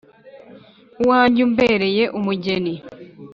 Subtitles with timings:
[1.01, 2.73] uwanjye umbereye umugeni!